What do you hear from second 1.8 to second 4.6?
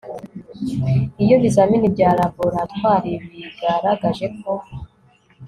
bya laboratwari bigaragaje ko